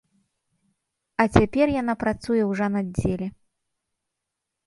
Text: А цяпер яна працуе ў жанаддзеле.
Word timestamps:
А 1.23 1.25
цяпер 1.39 1.67
яна 1.81 1.93
працуе 2.03 2.39
ў 2.39 2.51
жанаддзеле. 2.61 3.27